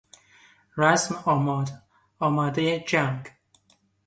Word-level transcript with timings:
رزم 0.77 1.15
آماد، 1.15 1.69
آمادهی 2.19 2.79
جنگ 2.79 3.27